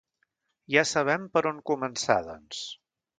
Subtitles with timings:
[0.75, 2.63] Ja sabem per on començar, doncs.